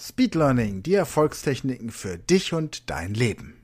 [0.00, 3.60] Speed Learning, die Erfolgstechniken für dich und dein Leben.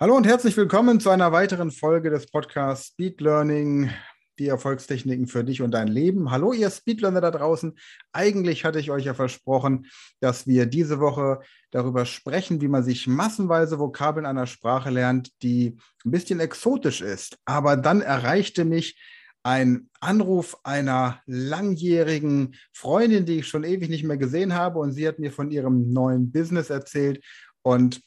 [0.00, 3.90] Hallo und herzlich willkommen zu einer weiteren Folge des Podcasts Speed Learning,
[4.38, 6.30] die Erfolgstechniken für dich und dein Leben.
[6.30, 7.78] Hallo, ihr Speedlearner da draußen.
[8.12, 9.86] Eigentlich hatte ich euch ja versprochen,
[10.20, 11.40] dass wir diese Woche
[11.76, 15.76] darüber sprechen, wie man sich massenweise Vokabeln einer Sprache lernt, die
[16.06, 17.36] ein bisschen exotisch ist.
[17.44, 18.98] Aber dann erreichte mich
[19.42, 24.78] ein Anruf einer langjährigen Freundin, die ich schon ewig nicht mehr gesehen habe.
[24.78, 27.22] Und sie hat mir von ihrem neuen Business erzählt.
[27.60, 28.00] Und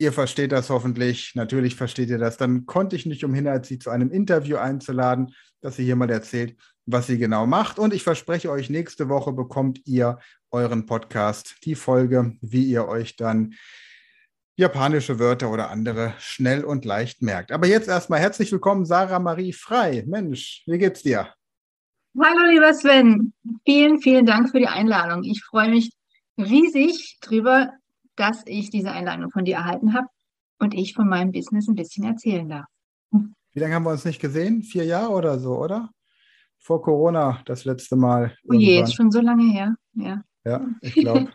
[0.00, 2.36] Ihr versteht das hoffentlich, natürlich versteht ihr das.
[2.36, 6.08] Dann konnte ich nicht umhin, als sie zu einem Interview einzuladen, dass sie hier mal
[6.08, 7.80] erzählt, was sie genau macht.
[7.80, 10.18] Und ich verspreche euch, nächste Woche bekommt ihr
[10.52, 13.54] euren Podcast, die Folge, wie ihr euch dann
[14.56, 17.50] japanische Wörter oder andere schnell und leicht merkt.
[17.50, 20.04] Aber jetzt erstmal herzlich willkommen, Sarah Marie Frei.
[20.06, 21.34] Mensch, wie geht's dir?
[22.20, 23.32] Hallo, lieber Sven.
[23.64, 25.24] Vielen, vielen Dank für die Einladung.
[25.24, 25.92] Ich freue mich
[26.36, 27.72] riesig drüber,
[28.18, 30.08] dass ich diese Einladung von dir erhalten habe
[30.58, 32.66] und ich von meinem Business ein bisschen erzählen darf.
[33.52, 34.62] Wie lange haben wir uns nicht gesehen?
[34.62, 35.90] Vier Jahre oder so, oder?
[36.58, 38.36] Vor Corona das letzte Mal.
[38.48, 39.76] Oh je, ist schon so lange her.
[39.94, 41.32] Ja, ja ich glaube.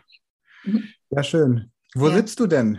[1.10, 1.72] ja, schön.
[1.94, 2.14] Wo ja.
[2.14, 2.78] sitzt du denn?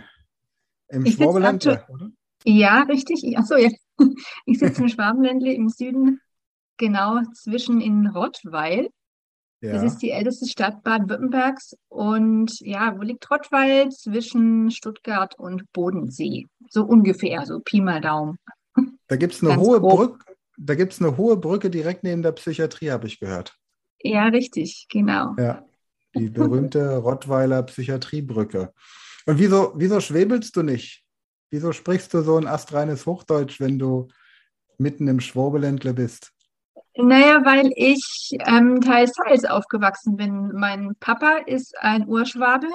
[0.88, 2.09] Im Schwabenländle, oder?
[2.44, 3.38] Ja, richtig.
[3.38, 3.70] Achso, ja.
[4.45, 6.20] Ich sitze im Schwabenländle im Süden,
[6.78, 8.89] genau zwischen in Rottweil
[9.61, 9.73] ja.
[9.73, 11.76] Das ist die älteste Stadt Baden-Württembergs.
[11.89, 13.89] Und ja, wo liegt Rottweil?
[13.89, 16.48] Zwischen Stuttgart und Bodensee.
[16.70, 18.38] So ungefähr, so Pi mal Daumen.
[19.08, 20.20] Da gibt es eine hohe Brücke.
[20.58, 23.55] Da eine hohe Brücke direkt neben der Psychiatrie, habe ich gehört.
[24.02, 25.36] Ja, richtig, genau.
[25.38, 25.65] Ja,
[26.15, 28.71] die berühmte Rottweiler Psychiatriebrücke.
[29.26, 31.04] Und wieso, wieso schwebelst du nicht?
[31.49, 34.08] Wieso sprichst du so ein astreines Hochdeutsch, wenn du
[34.77, 36.32] mitten im Schwobeländle bist?
[36.98, 40.52] Naja, weil ich ähm, teils, teils aufgewachsen bin.
[40.54, 42.67] Mein Papa ist ein Urschwabe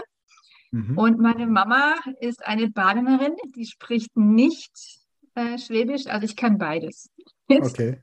[0.71, 0.99] mhm.
[0.99, 4.73] und meine Mama ist eine Badenerin, die spricht nicht
[5.35, 7.11] äh, Schwäbisch, also ich kann beides.
[7.49, 8.03] Jetzt okay.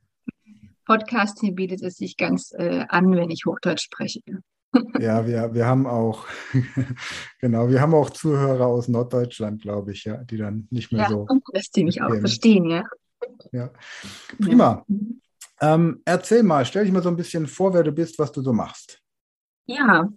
[0.86, 4.22] Podcast hier bietet es sich ganz äh, an, wenn ich Hochdeutsch spreche.
[5.00, 6.28] Ja, wir, wir haben auch,
[7.40, 11.10] genau, wir haben auch Zuhörer aus Norddeutschland, glaube ich, ja, die dann nicht mehr ja,
[11.10, 11.26] so.
[11.54, 12.84] Lässt die mich auch verstehen, ja.
[13.54, 13.72] Ja,
[14.40, 14.86] prima.
[14.88, 14.96] Ja.
[15.59, 18.41] Ähm, erzähl mal, stell dich mal so ein bisschen vor, wer du bist, was du
[18.41, 19.01] so machst.
[19.66, 20.07] Ja,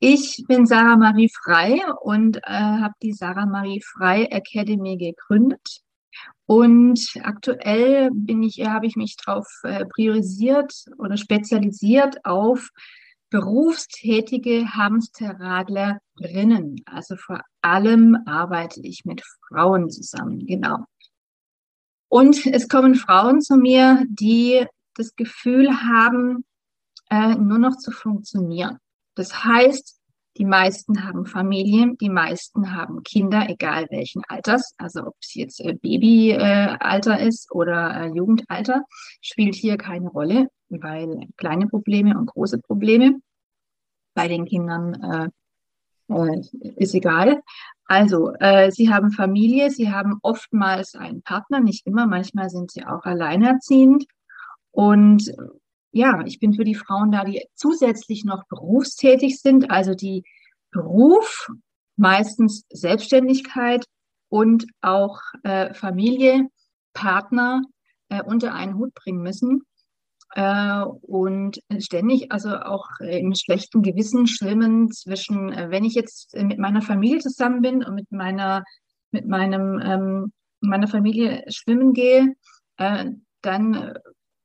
[0.00, 5.80] ich bin Sarah Marie Frei und äh, habe die Sarah Marie Frei Academy gegründet.
[6.46, 12.70] Und aktuell bin ich, habe ich mich darauf äh, priorisiert oder spezialisiert auf
[13.30, 16.82] berufstätige Hamsterradlerinnen.
[16.86, 20.84] Also vor allem arbeite ich mit Frauen zusammen, genau.
[22.08, 26.44] Und es kommen Frauen zu mir, die das Gefühl haben,
[27.10, 28.78] äh, nur noch zu funktionieren.
[29.14, 29.98] Das heißt,
[30.36, 34.74] die meisten haben Familien, die meisten haben Kinder, egal welchen Alters.
[34.78, 38.84] Also ob es jetzt äh, Babyalter äh, ist oder Jugendalter,
[39.20, 43.18] spielt hier keine Rolle, weil kleine Probleme und große Probleme
[44.14, 45.32] bei den Kindern
[46.08, 46.42] äh, äh,
[46.76, 47.42] ist egal.
[47.86, 52.84] Also, äh, sie haben Familie, sie haben oftmals einen Partner, nicht immer, manchmal sind sie
[52.84, 54.04] auch alleinerziehend.
[54.70, 55.32] Und
[55.90, 60.22] ja, ich bin für die Frauen da, die zusätzlich noch berufstätig sind, also die
[60.70, 61.48] Beruf,
[61.96, 63.84] meistens Selbstständigkeit
[64.28, 66.48] und auch äh, Familie,
[66.92, 67.62] Partner
[68.10, 69.62] äh, unter einen Hut bringen müssen
[70.34, 76.58] äh, und ständig, also auch im schlechten Gewissen schwimmen zwischen, äh, wenn ich jetzt mit
[76.58, 78.64] meiner Familie zusammen bin und mit meiner,
[79.10, 82.34] mit meinem, ähm, meiner Familie schwimmen gehe,
[82.76, 83.06] äh,
[83.42, 83.94] dann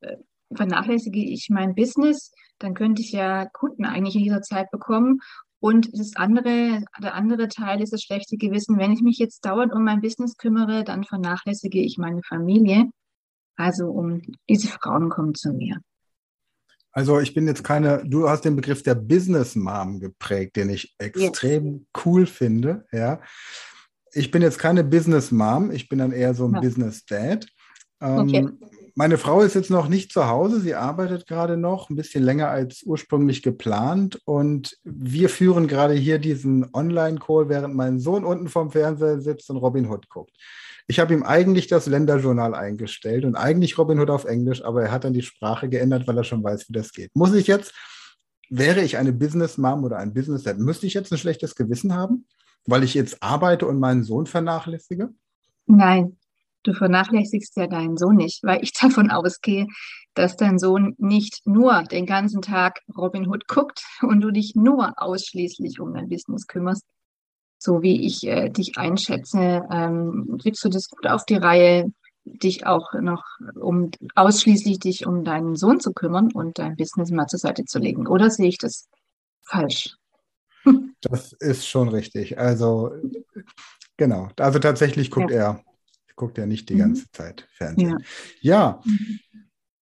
[0.01, 0.17] äh,
[0.55, 5.19] vernachlässige ich mein Business, dann könnte ich ja Kunden eigentlich in dieser Zeit bekommen.
[5.59, 8.77] Und das andere, der andere Teil ist das schlechte Gewissen.
[8.77, 12.89] Wenn ich mich jetzt dauernd um mein Business kümmere, dann vernachlässige ich meine Familie.
[13.55, 15.79] Also um diese Frauen kommen zu mir.
[16.91, 20.95] Also ich bin jetzt keine, du hast den Begriff der Business Mom geprägt, den ich
[20.99, 22.05] extrem yes.
[22.05, 23.19] cool finde, ja.
[24.11, 26.59] ich bin jetzt keine Business Mom, ich bin dann eher so ein ja.
[26.59, 27.47] Business Dad.
[27.99, 28.47] Ähm, okay.
[28.95, 32.49] Meine Frau ist jetzt noch nicht zu Hause, sie arbeitet gerade noch, ein bisschen länger
[32.49, 34.21] als ursprünglich geplant.
[34.25, 39.57] Und wir führen gerade hier diesen Online-Call, während mein Sohn unten vorm Fernseher sitzt und
[39.57, 40.37] Robin Hood guckt.
[40.87, 44.91] Ich habe ihm eigentlich das Länderjournal eingestellt und eigentlich Robin Hood auf Englisch, aber er
[44.91, 47.15] hat dann die Sprache geändert, weil er schon weiß, wie das geht.
[47.15, 47.73] Muss ich jetzt,
[48.49, 51.93] wäre ich eine Business Mom oder ein Business Dad, müsste ich jetzt ein schlechtes Gewissen
[51.93, 52.25] haben,
[52.65, 55.09] weil ich jetzt arbeite und meinen Sohn vernachlässige?
[55.65, 56.17] Nein,
[56.63, 59.67] du vernachlässigst ja deinen Sohn nicht, weil ich davon ausgehe,
[60.15, 64.93] dass dein Sohn nicht nur den ganzen Tag Robin Hood guckt und du dich nur
[65.01, 66.83] ausschließlich um dein Business kümmerst,
[67.63, 71.93] so wie ich äh, dich einschätze, ähm, kriegst du das gut auf die Reihe,
[72.25, 73.23] dich auch noch
[73.55, 77.79] um ausschließlich dich um deinen Sohn zu kümmern und dein Business mal zur Seite zu
[77.79, 78.05] legen.
[78.05, 78.89] Oder sehe ich das
[79.45, 79.95] falsch?
[81.01, 82.39] Das ist schon richtig.
[82.39, 82.91] Also
[83.97, 84.29] genau.
[84.39, 85.37] Also tatsächlich guckt ja.
[85.37, 85.63] er
[86.15, 86.79] guckt er nicht die mhm.
[86.79, 87.99] ganze Zeit Fernsehen.
[88.39, 88.81] Ja, ja.
[88.85, 89.19] Mhm.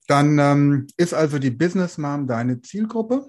[0.06, 3.26] dann ähm, ist also die Business Mom deine Zielgruppe.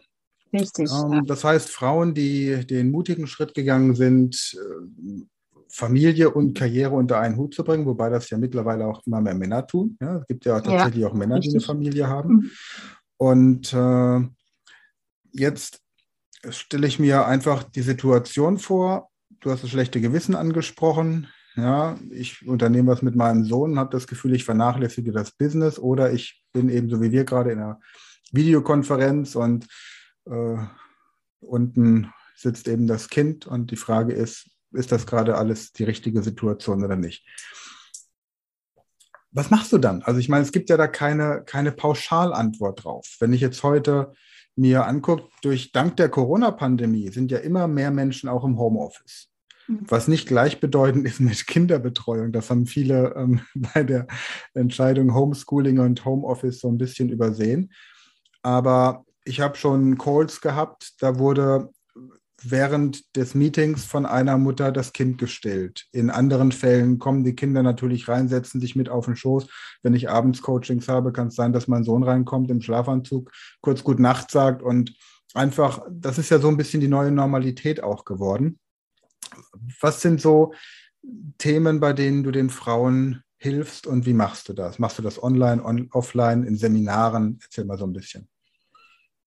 [0.53, 0.89] Richtig.
[0.91, 1.21] Ähm, ja.
[1.25, 5.25] Das heißt, Frauen, die den mutigen Schritt gegangen sind, äh,
[5.71, 9.35] Familie und Karriere unter einen Hut zu bringen, wobei das ja mittlerweile auch immer mehr
[9.35, 9.97] Männer tun.
[10.01, 11.51] Ja, es gibt ja tatsächlich ja, auch Männer, richtig.
[11.51, 12.33] die eine Familie haben.
[12.33, 12.51] Mhm.
[13.17, 14.21] Und äh,
[15.31, 15.81] jetzt
[16.49, 19.09] stelle ich mir einfach die Situation vor.
[19.41, 21.27] Du hast das schlechte Gewissen angesprochen.
[21.55, 25.77] Ja, ich unternehme was mit meinem Sohn und habe das Gefühl, ich vernachlässige das Business
[25.77, 27.79] oder ich bin eben so wie wir gerade in einer
[28.31, 29.67] Videokonferenz und
[30.29, 30.57] äh,
[31.41, 36.21] unten sitzt eben das Kind und die Frage ist, ist das gerade alles die richtige
[36.21, 37.25] Situation oder nicht?
[39.31, 40.01] Was machst du dann?
[40.03, 43.17] Also ich meine, es gibt ja da keine, keine Pauschalantwort drauf.
[43.19, 44.13] Wenn ich jetzt heute
[44.55, 49.29] mir angucke, durch dank der Corona-Pandemie sind ja immer mehr Menschen auch im Homeoffice.
[49.67, 49.85] Mhm.
[49.87, 52.31] Was nicht gleichbedeutend ist mit Kinderbetreuung.
[52.31, 53.41] Das haben viele ähm,
[53.73, 54.07] bei der
[54.53, 57.71] Entscheidung Homeschooling und Homeoffice so ein bisschen übersehen.
[58.41, 61.69] Aber ich habe schon Calls gehabt, da wurde
[62.41, 65.85] während des Meetings von einer Mutter das Kind gestillt.
[65.91, 69.47] In anderen Fällen kommen die Kinder natürlich rein, setzen sich mit auf den Schoß.
[69.83, 73.31] Wenn ich abends Coachings habe, kann es sein, dass mein Sohn reinkommt im Schlafanzug,
[73.61, 74.95] kurz gut Nacht sagt und
[75.35, 78.57] einfach, das ist ja so ein bisschen die neue Normalität auch geworden.
[79.79, 80.53] Was sind so
[81.37, 84.79] Themen, bei denen du den Frauen hilfst und wie machst du das?
[84.79, 87.37] Machst du das online, on, offline, in Seminaren?
[87.43, 88.27] Erzähl mal so ein bisschen.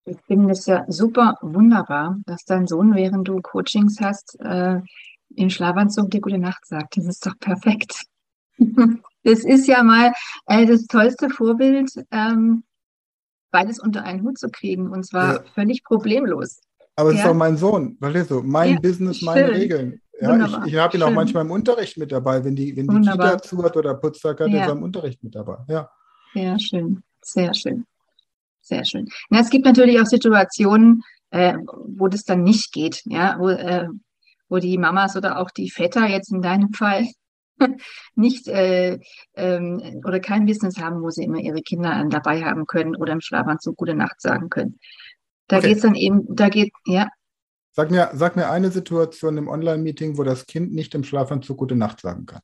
[0.04, 4.81] Ich finde es ja super wunderbar, dass dein Sohn, während du Coachings hast, äh,
[5.37, 6.96] im Schlafanzug dir gute Nacht sagt.
[6.96, 8.04] Das ist doch perfekt.
[8.58, 10.12] das ist ja mal
[10.46, 12.64] äh, das tollste Vorbild, ähm,
[13.50, 15.43] beides unter einen Hut zu kriegen und zwar ja.
[15.54, 16.60] völlig problemlos.
[16.96, 17.25] Aber es ja.
[17.25, 18.43] ist auch mein Sohn, verstehst du?
[18.43, 19.56] Mein ja, Business, meine schön.
[19.56, 20.00] Regeln.
[20.20, 23.10] Ja, ich, ich habe ihn auch manchmal im Unterricht mit dabei, wenn die, wenn die
[23.10, 24.62] Kita zu hat oder Putztag hat, ja.
[24.62, 25.58] ist er im Unterricht mit dabei.
[25.69, 25.90] Ja.
[26.34, 27.84] Sehr schön, sehr schön,
[28.62, 29.09] sehr schön.
[29.31, 31.55] Ja, es gibt natürlich auch Situationen, äh,
[31.87, 33.88] wo das dann nicht geht, ja, wo, äh,
[34.49, 37.06] wo die Mamas oder auch die Väter jetzt in deinem Fall
[38.14, 38.99] nicht äh,
[39.35, 43.20] ähm, oder kein Business haben, wo sie immer ihre Kinder dabei haben können oder im
[43.20, 44.79] Schlafanzug gute Nacht sagen können.
[45.49, 45.69] Da okay.
[45.69, 47.09] geht es dann eben, da geht, ja.
[47.73, 51.75] Sag mir, sag mir eine Situation im Online-Meeting, wo das Kind nicht im Schlafanzug gute
[51.75, 52.43] Nacht sagen kann.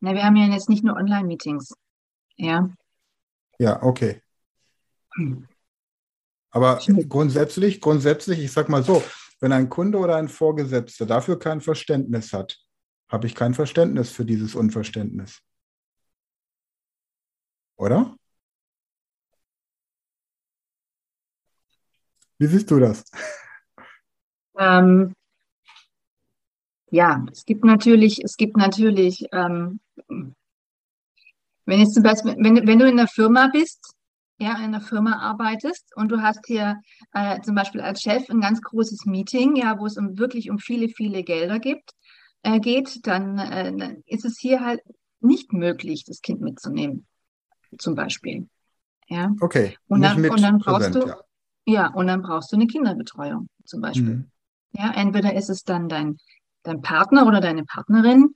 [0.00, 1.74] Na, wir haben ja jetzt nicht nur Online-Meetings.
[2.36, 2.70] Ja.
[3.58, 4.22] Ja, okay.
[6.50, 9.02] Aber grundsätzlich, grundsätzlich, ich sag mal so,
[9.40, 12.58] wenn ein Kunde oder ein Vorgesetzter dafür kein Verständnis hat,
[13.08, 15.40] habe ich kein Verständnis für dieses Unverständnis.
[17.76, 18.16] Oder?
[22.38, 23.04] Wie siehst du das?
[24.58, 25.14] Ähm,
[26.90, 29.80] ja, es gibt natürlich, es gibt natürlich, ähm,
[31.64, 33.94] wenn jetzt zum Beispiel, wenn, wenn du in der Firma bist,
[34.40, 36.80] ja, in einer Firma arbeitest und du hast hier
[37.12, 40.58] äh, zum Beispiel als Chef ein ganz großes Meeting, ja, wo es um wirklich um
[40.58, 41.90] viele, viele Gelder gibt,
[42.42, 44.80] äh, geht, dann äh, ist es hier halt
[45.20, 47.06] nicht möglich, das Kind mitzunehmen,
[47.78, 48.48] zum Beispiel.
[49.08, 49.30] Ja.
[49.40, 49.76] Okay.
[49.88, 51.20] Und dann, und dann brauchst präsent, du, ja.
[51.66, 54.16] Ja, und dann brauchst du eine Kinderbetreuung zum Beispiel.
[54.16, 54.30] Mhm.
[54.72, 56.16] Ja, entweder ist es dann dein,
[56.62, 58.34] dein Partner oder deine Partnerin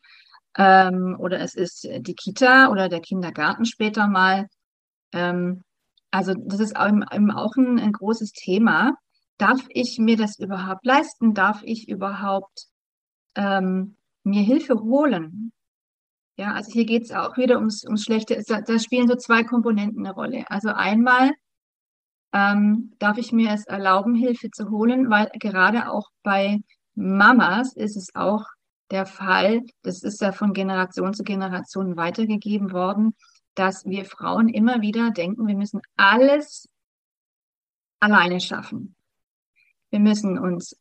[0.59, 4.49] ähm, oder es ist die Kita oder der Kindergarten später mal.
[5.13, 5.63] Ähm,
[6.15, 8.97] also das ist eben auch ein, ein, großes Thema.
[9.37, 11.35] Darf ich mir das überhaupt leisten?
[11.35, 12.67] Darf ich überhaupt
[13.35, 15.51] ähm, mir Hilfe holen?
[16.37, 18.41] Ja, also hier geht es auch wieder ums, ums Schlechte.
[18.47, 20.45] Da spielen so zwei Komponenten eine Rolle.
[20.49, 21.33] Also einmal
[22.33, 26.61] ähm, darf ich mir es erlauben, Hilfe zu holen, weil gerade auch bei
[26.95, 28.45] Mamas ist es auch
[28.93, 33.17] der Fall, das ist ja von Generation zu Generation weitergegeben worden,
[33.55, 36.69] dass wir Frauen immer wieder denken, wir müssen alles
[38.01, 38.95] alleine schaffen.
[39.91, 40.77] Wir müssen uns,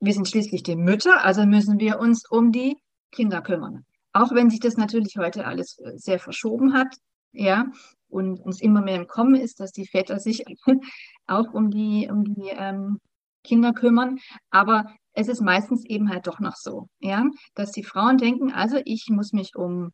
[0.00, 2.76] wir sind schließlich die Mütter, also müssen wir uns um die
[3.12, 3.84] Kinder kümmern.
[4.12, 6.96] Auch wenn sich das natürlich heute alles äh, sehr verschoben hat,
[7.32, 7.66] ja,
[8.08, 10.44] und uns immer mehr im Kommen ist, dass die Väter sich
[11.26, 12.98] auch um die, um die ähm,
[13.44, 14.18] Kinder kümmern.
[14.50, 17.24] Aber es ist meistens eben halt doch noch so, ja,
[17.54, 19.92] dass die Frauen denken, also ich muss mich um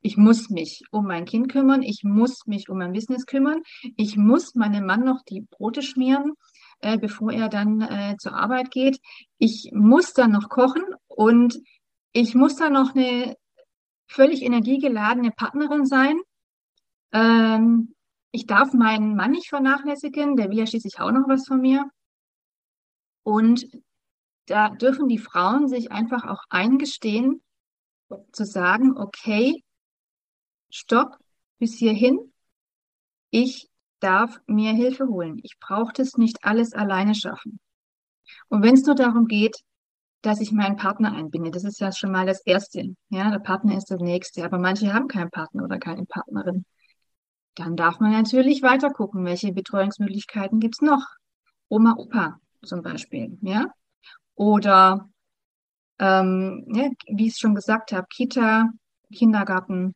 [0.00, 3.62] ich muss mich um mein Kind kümmern, ich muss mich um mein Business kümmern,
[3.96, 6.34] ich muss meinem Mann noch die Brote schmieren,
[6.80, 9.00] äh, bevor er dann äh, zur Arbeit geht.
[9.38, 11.58] Ich muss dann noch kochen und
[12.12, 13.36] ich muss dann noch eine
[14.06, 16.18] völlig energiegeladene Partnerin sein.
[17.12, 17.94] Ähm,
[18.30, 21.90] ich darf meinen Mann nicht vernachlässigen, der will ja schließlich auch noch was von mir.
[23.22, 23.66] Und
[24.46, 27.42] da dürfen die Frauen sich einfach auch eingestehen,
[28.32, 29.62] zu sagen, okay,
[30.70, 31.18] stopp,
[31.58, 32.32] bis hierhin.
[33.30, 33.68] Ich
[34.00, 35.38] darf mir Hilfe holen.
[35.42, 37.60] Ich brauche das nicht alles alleine schaffen.
[38.48, 39.56] Und wenn es nur darum geht,
[40.22, 42.94] dass ich meinen Partner einbinde, das ist ja schon mal das Erste.
[43.10, 44.44] Ja, der Partner ist das Nächste.
[44.44, 46.64] Aber manche haben keinen Partner oder keine Partnerin.
[47.54, 51.04] Dann darf man natürlich weiter gucken, welche Betreuungsmöglichkeiten gibt es noch.
[51.68, 53.66] Oma, Opa zum Beispiel, ja.
[54.34, 55.08] Oder
[55.98, 58.70] ähm, ja, wie ich es schon gesagt habe, Kita,
[59.12, 59.94] Kindergarten,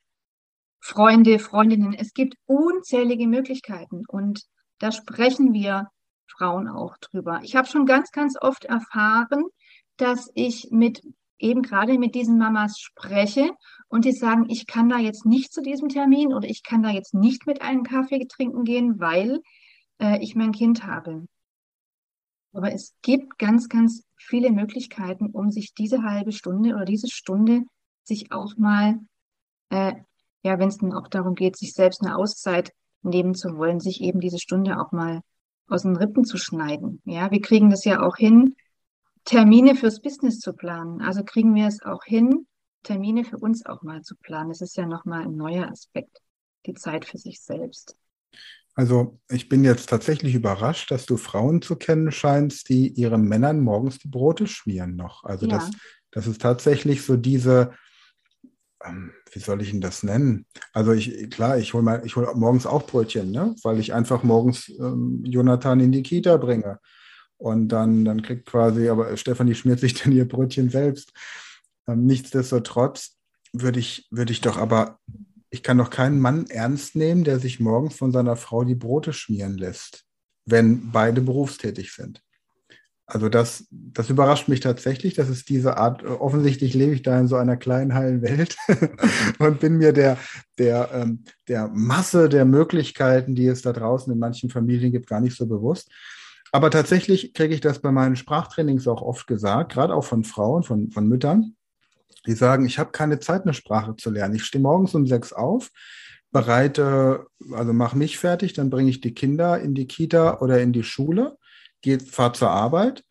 [0.83, 1.95] Freunde, Freundinnen.
[1.95, 4.43] Es gibt unzählige Möglichkeiten und
[4.79, 5.89] da sprechen wir
[6.27, 7.41] Frauen auch drüber.
[7.45, 9.45] Ich habe schon ganz, ganz oft erfahren,
[9.97, 11.03] dass ich mit
[11.39, 13.51] eben gerade mit diesen Mamas spreche
[13.89, 16.91] und die sagen, ich kann da jetzt nicht zu diesem Termin oder ich kann da
[16.91, 19.41] jetzt nicht mit einem Kaffee trinken gehen, weil
[20.01, 21.27] äh, ich mein Kind habe.
[22.53, 27.63] Aber es gibt ganz, ganz viele Möglichkeiten, um sich diese halbe Stunde oder diese Stunde
[28.03, 28.99] sich auch mal
[29.71, 29.95] äh,
[30.43, 32.73] ja, wenn es dann auch darum geht, sich selbst eine Auszeit
[33.03, 35.21] nehmen zu wollen, sich eben diese Stunde auch mal
[35.69, 37.01] aus den Rippen zu schneiden.
[37.05, 38.55] Ja, wir kriegen das ja auch hin,
[39.25, 41.01] Termine fürs Business zu planen.
[41.01, 42.47] Also kriegen wir es auch hin,
[42.83, 44.51] Termine für uns auch mal zu planen.
[44.51, 46.19] Das ist ja nochmal ein neuer Aspekt,
[46.67, 47.97] die Zeit für sich selbst.
[48.75, 53.61] Also ich bin jetzt tatsächlich überrascht, dass du Frauen zu kennen scheinst, die ihren Männern
[53.61, 55.25] morgens die Brote schmieren noch.
[55.25, 55.59] Also ja.
[55.59, 55.71] das,
[56.11, 57.73] das ist tatsächlich so diese,
[58.85, 60.47] ähm, wie soll ich ihn das nennen?
[60.73, 63.55] Also ich, klar, ich hole hol morgens auch Brötchen, ne?
[63.63, 66.79] weil ich einfach morgens ähm, Jonathan in die Kita bringe.
[67.37, 71.13] Und dann, dann kriegt quasi, aber Stefanie schmiert sich dann ihr Brötchen selbst.
[71.89, 73.17] Ähm, nichtsdestotrotz
[73.53, 74.99] würde ich, würde ich doch aber,
[75.51, 79.13] ich kann doch keinen Mann ernst nehmen, der sich morgens von seiner Frau die Brote
[79.13, 80.05] schmieren lässt,
[80.47, 82.23] wenn beide berufstätig sind.
[83.13, 85.13] Also das, das überrascht mich tatsächlich.
[85.13, 88.57] Das ist diese Art, offensichtlich lebe ich da in so einer kleinen, heilen Welt
[89.39, 90.17] und bin mir der,
[90.57, 95.21] der, ähm, der Masse der Möglichkeiten, die es da draußen in manchen Familien gibt, gar
[95.21, 95.91] nicht so bewusst.
[96.53, 100.63] Aber tatsächlich kriege ich das bei meinen Sprachtrainings auch oft gesagt, gerade auch von Frauen,
[100.63, 101.55] von, von Müttern,
[102.25, 104.37] die sagen, ich habe keine Zeit, eine Sprache zu lernen.
[104.37, 105.71] Ich stehe morgens um sechs auf,
[106.31, 110.73] bereite, also mache mich fertig, dann bringe ich die Kinder in die Kita oder in
[110.73, 111.37] die Schule
[111.83, 113.05] geht, fahre zur Arbeit.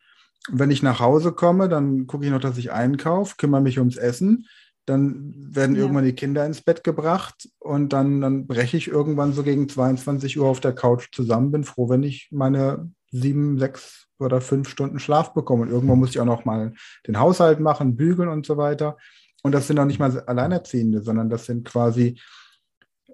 [0.49, 3.77] Und wenn ich nach Hause komme, dann gucke ich noch, dass ich einkaufe, kümmere mich
[3.79, 4.47] ums Essen.
[4.85, 5.83] Dann werden ja.
[5.83, 10.39] irgendwann die Kinder ins Bett gebracht und dann, dann breche ich irgendwann so gegen 22
[10.39, 11.51] Uhr auf der Couch zusammen.
[11.51, 15.63] Bin froh, wenn ich meine sieben, sechs oder fünf Stunden Schlaf bekomme.
[15.63, 16.73] Und irgendwann muss ich auch noch mal
[17.07, 18.97] den Haushalt machen, bügeln und so weiter.
[19.43, 22.19] Und das sind auch nicht mal Alleinerziehende, sondern das sind quasi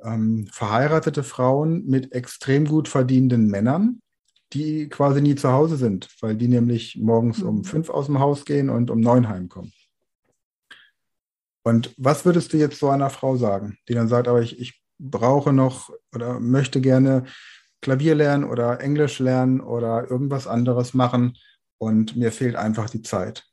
[0.03, 4.01] ähm, verheiratete Frauen mit extrem gut verdienenden Männern,
[4.53, 7.63] die quasi nie zu Hause sind, weil die nämlich morgens um mhm.
[7.63, 9.73] fünf aus dem Haus gehen und um neun heimkommen.
[11.63, 14.81] Und was würdest du jetzt so einer Frau sagen, die dann sagt, aber ich, ich
[14.99, 17.25] brauche noch oder möchte gerne
[17.81, 21.37] Klavier lernen oder Englisch lernen oder irgendwas anderes machen
[21.77, 23.45] und mir fehlt einfach die Zeit?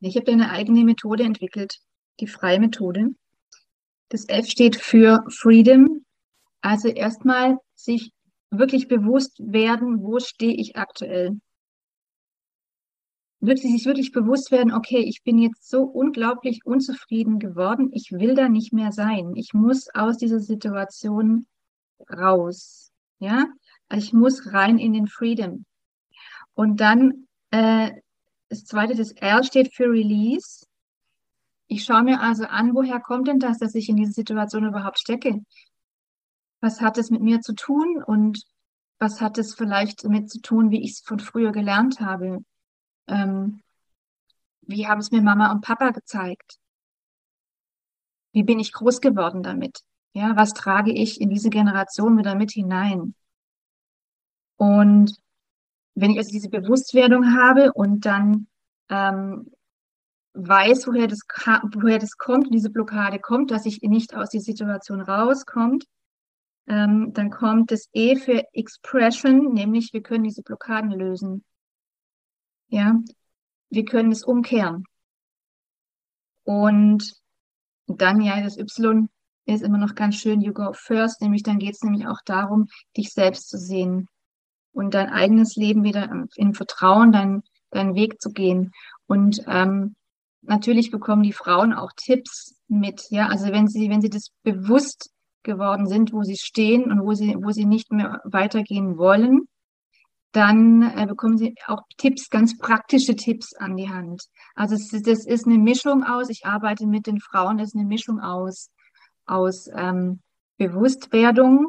[0.00, 1.78] Ich habe eine eigene Methode entwickelt,
[2.18, 3.10] die freie Methode.
[4.08, 6.04] Das F steht für Freedom,
[6.60, 8.12] also erstmal sich
[8.52, 11.40] wirklich bewusst werden, wo stehe ich aktuell.
[13.40, 18.36] Wirklich, sich wirklich bewusst werden, okay, ich bin jetzt so unglaublich unzufrieden geworden, ich will
[18.36, 19.32] da nicht mehr sein.
[19.34, 21.46] Ich muss aus dieser Situation
[22.08, 22.92] raus.
[23.18, 23.46] Ja,
[23.92, 25.64] ich muss rein in den Freedom.
[26.54, 27.90] Und dann äh,
[28.48, 30.66] das zweite, das R steht für Release.
[31.68, 34.98] Ich schaue mir also an, woher kommt denn das, dass ich in diese Situation überhaupt
[34.98, 35.40] stecke?
[36.62, 38.44] Was hat es mit mir zu tun und
[38.98, 42.44] was hat es vielleicht damit zu tun, wie ich es von früher gelernt habe.
[43.08, 43.60] Ähm,
[44.62, 46.58] wie haben es mir Mama und Papa gezeigt?
[48.32, 49.80] Wie bin ich groß geworden damit?
[50.14, 53.14] Ja, was trage ich in diese Generation wieder mit hinein?
[54.56, 55.18] Und
[55.94, 58.46] wenn ich also diese Bewusstwerdung habe und dann
[58.88, 59.50] ähm,
[60.34, 61.22] weiß, woher das,
[61.74, 65.86] woher das kommt, diese Blockade kommt, dass ich nicht aus der Situation rauskommt,
[66.66, 71.44] ähm, dann kommt das E für Expression, nämlich wir können diese Blockaden lösen.
[72.68, 73.00] Ja,
[73.70, 74.84] wir können es umkehren.
[76.44, 77.14] Und
[77.86, 79.08] dann ja, das Y
[79.44, 82.68] ist immer noch ganz schön, you go first, nämlich dann geht es nämlich auch darum,
[82.96, 84.08] dich selbst zu sehen
[84.72, 88.72] und dein eigenes Leben wieder in Vertrauen, dein, deinen Weg zu gehen.
[89.06, 89.96] Und ähm,
[90.42, 95.10] natürlich bekommen die Frauen auch Tipps mit, ja, also wenn sie, wenn sie das bewusst
[95.42, 99.48] geworden sind, wo sie stehen und wo sie, wo sie nicht mehr weitergehen wollen,
[100.32, 104.24] dann äh, bekommen sie auch Tipps, ganz praktische Tipps an die Hand.
[104.54, 107.84] Also es, das ist eine Mischung aus, ich arbeite mit den Frauen, das ist eine
[107.84, 108.70] Mischung aus,
[109.26, 110.20] aus ähm,
[110.56, 111.68] Bewusstwerdung,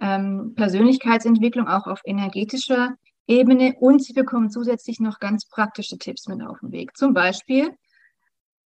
[0.00, 2.94] ähm, Persönlichkeitsentwicklung auch auf energetischer
[3.26, 6.96] Ebene und sie bekommen zusätzlich noch ganz praktische Tipps mit auf den Weg.
[6.96, 7.74] Zum Beispiel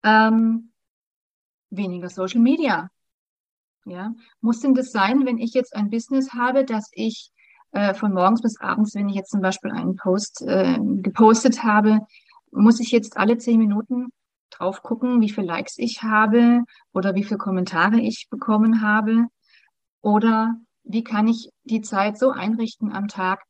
[0.03, 0.73] ähm,
[1.71, 2.91] weniger Social Media.
[3.85, 7.31] Ja, muss denn das sein, wenn ich jetzt ein Business habe, dass ich
[7.73, 12.01] äh, von morgens bis abends, wenn ich jetzt zum Beispiel einen Post äh, gepostet habe,
[12.51, 14.09] muss ich jetzt alle zehn Minuten
[14.51, 19.27] drauf gucken, wie viele Likes ich habe oder wie viele Kommentare ich bekommen habe?
[20.01, 20.55] Oder
[20.85, 23.43] wie kann ich die Zeit so einrichten am Tag,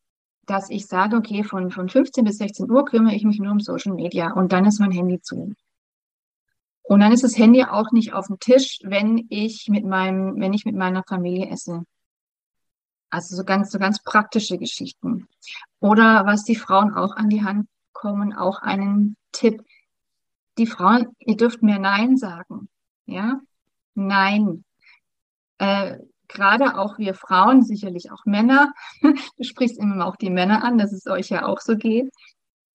[0.46, 3.60] dass ich sage, okay, von, von 15 bis 16 Uhr kümmere ich mich nur um
[3.60, 5.54] Social Media und dann ist mein Handy zu.
[6.88, 10.54] Und dann ist das Handy auch nicht auf dem Tisch, wenn ich mit meinem, wenn
[10.54, 11.84] ich mit meiner Familie esse.
[13.10, 15.28] Also so ganz, so ganz praktische Geschichten.
[15.80, 19.62] Oder was die Frauen auch an die Hand kommen, auch einen Tipp.
[20.56, 22.70] Die Frauen, ihr dürft mehr Nein sagen.
[23.04, 23.38] Ja?
[23.94, 24.64] Nein.
[25.58, 28.72] Äh, Gerade auch wir Frauen, sicherlich auch Männer.
[29.36, 32.10] Du sprichst immer auch die Männer an, dass es euch ja auch so geht.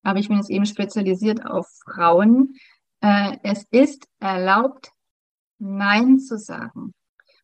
[0.03, 2.55] Aber ich bin jetzt eben spezialisiert auf Frauen.
[3.03, 4.91] Äh, es ist erlaubt,
[5.59, 6.93] Nein zu sagen.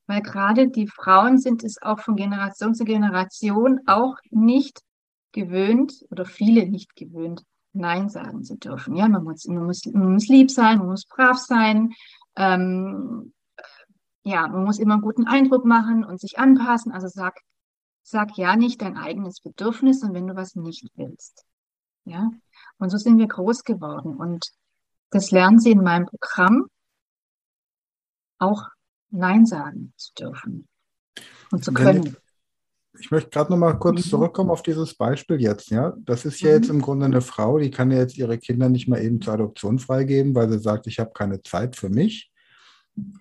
[0.07, 4.81] Weil gerade die Frauen sind es auch von Generation zu Generation auch nicht
[5.33, 7.43] gewöhnt oder viele nicht gewöhnt,
[7.73, 8.95] Nein sagen zu dürfen.
[8.95, 11.91] Ja, man muss, man muss, man muss lieb sein, man muss brav sein.
[12.35, 13.33] Ähm,
[14.23, 16.93] ja, man muss immer einen guten Eindruck machen und sich anpassen.
[16.93, 17.37] Also sag,
[18.01, 21.45] sag ja nicht dein eigenes Bedürfnis und wenn du was nicht willst.
[22.05, 22.31] Ja,
[22.77, 24.49] und so sind wir groß geworden und
[25.11, 26.67] das lernen sie in meinem Programm
[28.39, 28.69] auch
[29.11, 30.67] Nein sagen zu dürfen
[31.51, 32.15] und zu können.
[32.99, 34.09] Ich möchte gerade noch mal kurz mhm.
[34.09, 35.69] zurückkommen auf dieses Beispiel jetzt.
[35.69, 36.55] Ja, das ist ja mhm.
[36.55, 39.33] jetzt im Grunde eine Frau, die kann ja jetzt ihre Kinder nicht mal eben zur
[39.33, 42.31] Adoption freigeben, weil sie sagt, ich habe keine Zeit für mich.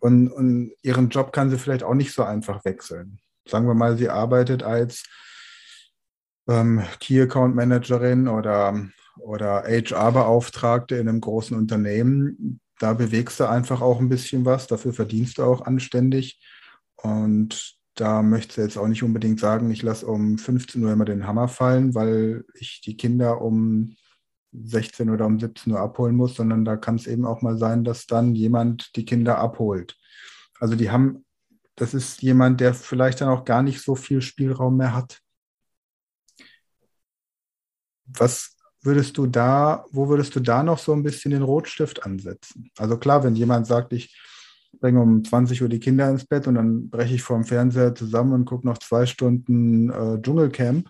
[0.01, 3.20] Und, und ihren Job kann sie vielleicht auch nicht so einfach wechseln.
[3.46, 5.05] Sagen wir mal, sie arbeitet als
[6.48, 8.88] ähm, Key Account Managerin oder,
[9.20, 14.92] oder HR-Beauftragte in einem großen Unternehmen da bewegst du einfach auch ein bisschen was, dafür
[14.92, 16.40] verdienst du auch anständig.
[16.96, 21.04] Und da möchte ich jetzt auch nicht unbedingt sagen, ich lasse um 15 Uhr immer
[21.04, 23.96] den Hammer fallen, weil ich die Kinder um
[24.52, 27.85] 16 oder um 17 Uhr abholen muss, sondern da kann es eben auch mal sein,
[27.85, 29.96] dass dann jemand die Kinder abholt.
[30.61, 31.24] Also die haben,
[31.74, 35.20] das ist jemand, der vielleicht dann auch gar nicht so viel Spielraum mehr hat.
[38.07, 42.71] Was würdest du da, wo würdest du da noch so ein bisschen den Rotstift ansetzen?
[42.79, 44.17] Also klar, wenn jemand sagt, ich
[44.81, 47.95] bringe um 20 Uhr die Kinder ins Bett und dann breche ich vor dem Fernseher
[47.95, 50.88] zusammen und gucke noch zwei Stunden äh, Dschungelcamp,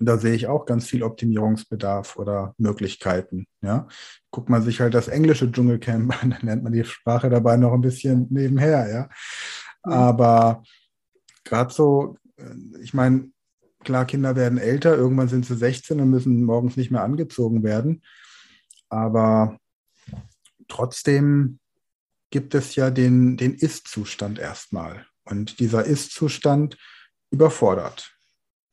[0.00, 3.46] da sehe ich auch ganz viel Optimierungsbedarf oder Möglichkeiten.
[3.62, 3.88] Ja,
[4.30, 7.72] guckt man sich halt das englische Dschungelcamp an, dann lernt man die Sprache dabei noch
[7.72, 8.88] ein bisschen nebenher.
[8.88, 9.08] Ja,
[9.84, 9.92] mhm.
[9.92, 10.62] aber
[11.44, 13.30] gerade so, äh, ich meine,
[13.88, 18.02] Klar, Kinder werden älter, irgendwann sind sie 16 und müssen morgens nicht mehr angezogen werden.
[18.90, 19.56] Aber
[20.68, 21.58] trotzdem
[22.28, 25.06] gibt es ja den, den Ist-Zustand erstmal.
[25.24, 26.76] Und dieser Ist-Zustand
[27.30, 28.14] überfordert.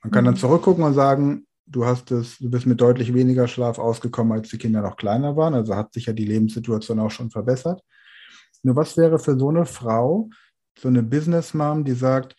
[0.04, 0.32] Man kann mhm.
[0.32, 4.50] dann zurückgucken und sagen, du hast es, du bist mit deutlich weniger Schlaf ausgekommen, als
[4.50, 5.54] die Kinder noch kleiner waren.
[5.54, 7.82] Also hat sich ja die Lebenssituation auch schon verbessert.
[8.64, 10.30] Nur was wäre für so eine Frau,
[10.78, 12.36] so eine Business Mom, die sagt,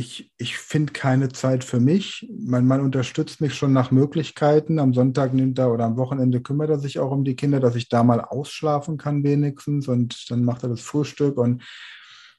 [0.00, 2.26] ich, ich finde keine Zeit für mich.
[2.36, 4.78] Mein Mann unterstützt mich schon nach Möglichkeiten.
[4.78, 7.76] Am Sonntag nimmt er oder am Wochenende kümmert er sich auch um die Kinder, dass
[7.76, 9.88] ich da mal ausschlafen kann wenigstens.
[9.88, 11.62] Und dann macht er das Frühstück und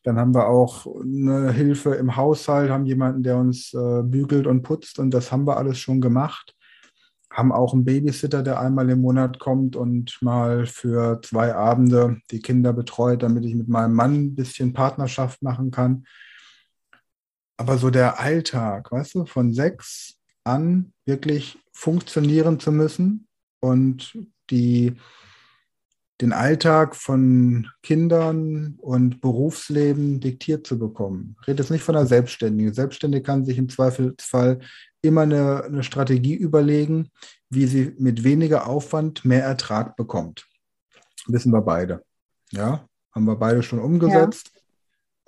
[0.04, 4.64] dann haben wir auch eine Hilfe im Haushalt, haben jemanden, der uns äh, bügelt und
[4.64, 6.56] putzt und das haben wir alles schon gemacht.
[7.32, 12.42] haben auch einen Babysitter, der einmal im Monat kommt und mal für zwei Abende die
[12.42, 16.06] Kinder betreut, damit ich mit meinem Mann ein bisschen Partnerschaft machen kann.
[17.62, 23.28] Aber so der Alltag, weißt du, von sechs an wirklich funktionieren zu müssen
[23.60, 24.18] und
[24.50, 24.96] die,
[26.22, 31.36] den Alltag von Kindern und Berufsleben diktiert zu bekommen.
[31.42, 32.74] Ich rede jetzt nicht von einer Selbstständigen.
[32.74, 34.58] Selbstständige kann sich im Zweifelsfall
[35.04, 37.12] immer eine, eine Strategie überlegen,
[37.52, 40.48] wie sie mit weniger Aufwand mehr Ertrag bekommt.
[41.28, 42.04] Wissen wir beide.
[42.50, 44.50] Ja, haben wir beide schon umgesetzt.
[44.52, 44.61] Ja.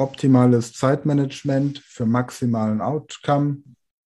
[0.04, 3.64] Optimales Zeitmanagement für maximalen Outcome,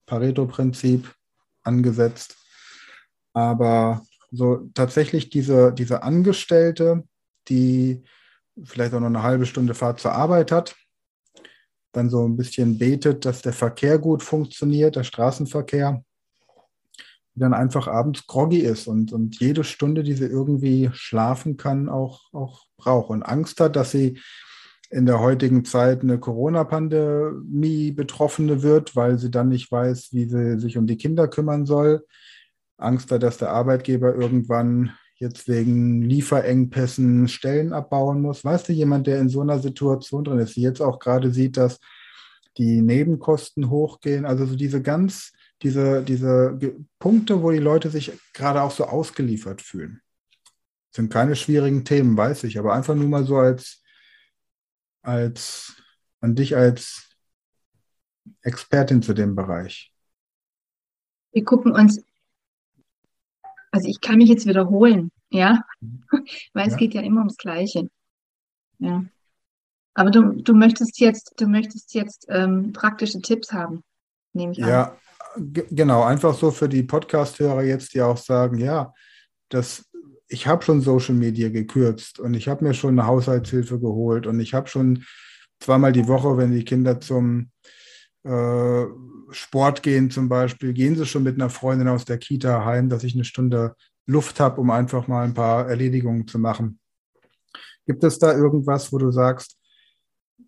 [0.05, 1.15] Pareto-Prinzip
[1.63, 2.36] angesetzt.
[3.34, 7.03] Aber so tatsächlich diese, diese Angestellte,
[7.47, 8.03] die
[8.62, 10.75] vielleicht auch noch eine halbe Stunde Fahrt zur Arbeit hat,
[11.93, 16.03] dann so ein bisschen betet, dass der Verkehr gut funktioniert, der Straßenverkehr,
[17.36, 22.34] dann einfach abends groggy ist und, und jede Stunde, die sie irgendwie schlafen kann, auch,
[22.34, 24.19] auch braucht und Angst hat, dass sie
[24.89, 30.60] in der heutigen Zeit eine Corona-Pandemie Betroffene wird, weil sie dann nicht weiß, wie sie
[30.60, 32.06] sich um die Kinder kümmern soll.
[32.78, 38.43] Angst hat, dass der Arbeitgeber irgendwann jetzt wegen Lieferengpässen Stellen abbauen muss.
[38.43, 41.80] Weißt du, jemand, der in so einer Situation drin ist, jetzt auch gerade sieht, dass
[42.58, 46.58] die Nebenkosten hochgehen, also so diese ganz, diese, diese
[47.00, 50.02] Punkte, wo die Leute sich gerade auch so ausgeliefert fühlen.
[50.91, 53.84] Das sind keine schwierigen Themen, weiß ich, aber einfach nur mal so als,
[55.06, 55.82] als
[56.22, 57.10] an dich als
[58.41, 59.94] Expertin zu dem Bereich.
[61.32, 62.04] Wir gucken uns
[63.76, 65.62] also ich kann mich jetzt wiederholen, ja,
[66.54, 66.72] weil ja.
[66.72, 67.89] es geht ja immer ums Gleiche.
[68.80, 69.04] Ja.
[69.94, 73.84] Aber du, du möchtest jetzt, du möchtest jetzt ähm, praktische Tipps haben,
[74.32, 74.70] nehme ich an.
[74.70, 74.98] Ja,
[75.38, 78.94] genau, einfach so für die Podcast-Hörer jetzt, die auch sagen, ja,
[79.50, 79.86] das,
[80.28, 84.40] ich habe schon Social Media gekürzt und ich habe mir schon eine Haushaltshilfe geholt und
[84.40, 85.04] ich habe schon
[85.60, 87.52] zweimal die Woche, wenn die Kinder zum
[88.24, 88.86] äh,
[89.32, 93.04] Sport gehen zum Beispiel, gehen Sie schon mit einer Freundin aus der Kita heim, dass
[93.04, 93.76] ich eine Stunde
[94.08, 96.80] Luft habe, um einfach mal ein paar Erledigungen zu machen.
[97.86, 99.58] Gibt es da irgendwas, wo du sagst,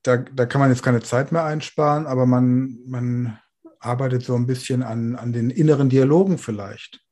[0.03, 3.39] da, da kann man jetzt keine Zeit mehr einsparen, aber man, man
[3.79, 7.03] arbeitet so ein bisschen an, an den inneren Dialogen vielleicht?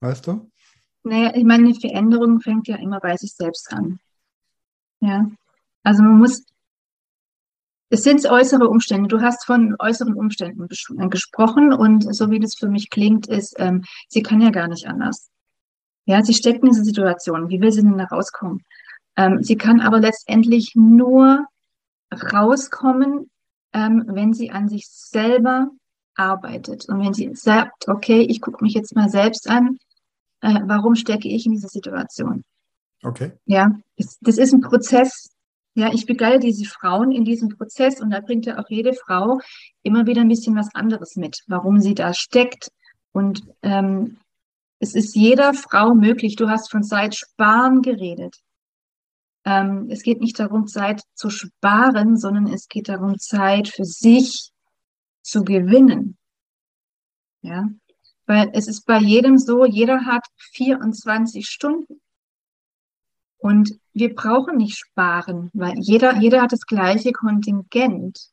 [0.00, 0.51] Weißt du?
[1.04, 3.98] Naja, ich meine, Veränderung fängt ja immer bei sich selbst an.
[5.00, 5.30] Ja.
[5.82, 6.44] Also man muss
[7.92, 9.06] es sind äußere Umstände.
[9.06, 10.66] Du hast von äußeren Umständen
[10.98, 14.66] äh, gesprochen und so wie das für mich klingt, ist, ähm, sie kann ja gar
[14.66, 15.28] nicht anders.
[16.06, 17.50] Ja, sie steckt in dieser Situation.
[17.50, 18.64] Wie will sie denn da rauskommen?
[19.16, 21.44] Ähm, sie kann aber letztendlich nur
[22.32, 23.30] rauskommen,
[23.74, 25.68] ähm, wenn sie an sich selber
[26.14, 29.76] arbeitet und wenn sie sagt, okay, ich gucke mich jetzt mal selbst an,
[30.42, 32.44] äh, warum stecke ich in dieser Situation?
[33.02, 33.32] Okay.
[33.46, 35.30] Ja, das, das ist ein Prozess,
[35.74, 39.40] ja, ich begleite diese Frauen in diesem Prozess und da bringt ja auch jede Frau
[39.82, 42.70] immer wieder ein bisschen was anderes mit, warum sie da steckt.
[43.12, 44.18] Und ähm,
[44.78, 46.36] es ist jeder Frau möglich.
[46.36, 48.36] Du hast von Zeit sparen geredet.
[49.44, 54.50] Ähm, es geht nicht darum, Zeit zu sparen, sondern es geht darum, Zeit für sich
[55.22, 56.18] zu gewinnen.
[57.40, 57.68] Ja,
[58.26, 62.00] weil es ist bei jedem so, jeder hat 24 Stunden.
[63.38, 68.28] Und wir brauchen nicht sparen, weil jeder, jeder hat das gleiche Kontingent,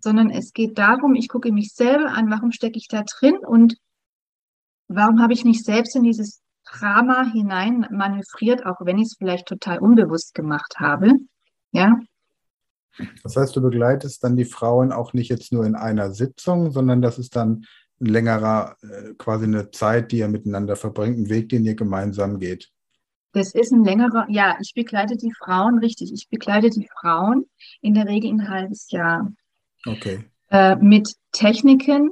[0.00, 3.76] sondern es geht darum, ich gucke mich selber an, warum stecke ich da drin und
[4.88, 9.46] warum habe ich mich selbst in dieses Drama hinein manövriert, auch wenn ich es vielleicht
[9.46, 11.12] total unbewusst gemacht habe.
[11.72, 12.00] Ja.
[13.22, 17.00] Das heißt, du begleitest dann die Frauen auch nicht jetzt nur in einer Sitzung, sondern
[17.00, 17.64] das ist dann
[18.00, 22.70] längerer, äh, quasi eine Zeit, die ihr miteinander verbringt, ein Weg, den ihr gemeinsam geht.
[23.32, 27.46] Das ist ein längerer, ja, ich begleite die Frauen, richtig, ich begleite die Frauen
[27.80, 29.32] in der Regel ein halbes Jahr.
[29.86, 30.24] Okay.
[30.50, 32.10] Äh, mit Techniken,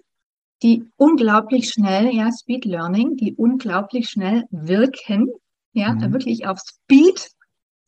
[0.63, 5.31] die unglaublich schnell, ja, Speed Learning, die unglaublich schnell wirken,
[5.73, 6.13] ja, mhm.
[6.13, 7.31] wirklich auf Speed,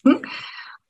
[0.04, 0.22] hm,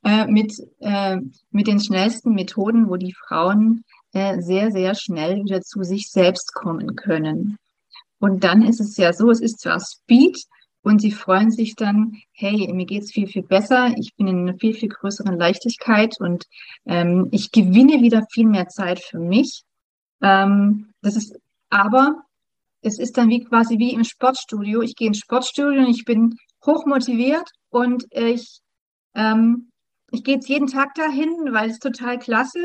[0.03, 1.17] äh, mit, äh,
[1.51, 6.95] mit den schnellsten Methoden, wo die Frauen sehr, sehr schnell wieder zu sich selbst kommen
[6.95, 7.57] können.
[8.19, 10.37] Und dann ist es ja so, es ist zwar Speed,
[10.81, 14.57] und sie freuen sich dann, hey, mir geht's viel, viel besser, ich bin in einer
[14.57, 16.45] viel, viel größeren Leichtigkeit und
[16.85, 19.63] ähm, ich gewinne wieder viel mehr Zeit für mich.
[20.21, 21.37] Ähm, das ist
[21.69, 22.23] aber,
[22.81, 24.81] es ist dann wie quasi wie im Sportstudio.
[24.81, 28.61] Ich gehe ins Sportstudio und ich bin hochmotiviert und ich
[29.15, 29.71] ähm,
[30.11, 32.59] ich gehe jetzt jeden Tag dahin, weil es total klasse.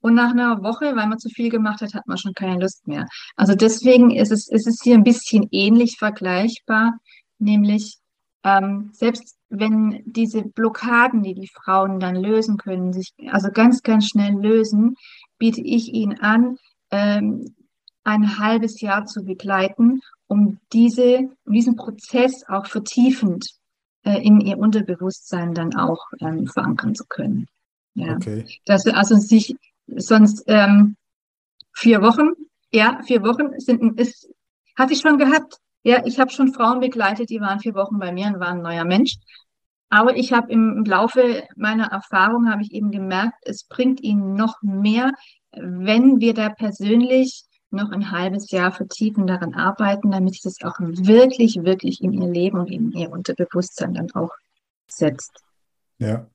[0.00, 2.86] Und nach einer Woche, weil man zu viel gemacht hat, hat man schon keine Lust
[2.86, 3.06] mehr.
[3.36, 6.94] Also deswegen ist es, ist es hier ein bisschen ähnlich vergleichbar,
[7.38, 7.98] nämlich
[8.44, 14.06] ähm, selbst wenn diese Blockaden, die die Frauen dann lösen können, sich also ganz, ganz
[14.06, 14.94] schnell lösen,
[15.38, 16.56] biete ich ihnen an,
[16.90, 17.54] ähm,
[18.04, 23.59] ein halbes Jahr zu begleiten, um diese, um diesen Prozess auch vertiefend
[24.04, 27.46] in ihr Unterbewusstsein dann auch ähm, verankern zu können.
[27.94, 28.16] Ja.
[28.16, 28.46] Okay.
[28.64, 29.54] Dass also sich
[29.86, 30.96] sonst ähm,
[31.74, 32.30] vier Wochen,
[32.72, 34.28] ja, vier Wochen sind ist,
[34.76, 35.58] hatte ich schon gehabt.
[35.82, 38.62] Ja, ich habe schon Frauen begleitet, die waren vier Wochen bei mir und waren ein
[38.62, 39.16] neuer Mensch.
[39.88, 44.62] Aber ich habe im Laufe meiner Erfahrung habe ich eben gemerkt, es bringt ihnen noch
[44.62, 45.12] mehr,
[45.52, 51.62] wenn wir da persönlich noch ein halbes Jahr vertiefen daran arbeiten, damit es auch wirklich,
[51.62, 54.30] wirklich in ihr Leben und in ihr Unterbewusstsein dann auch
[54.88, 55.42] setzt.
[55.98, 56.26] Ja,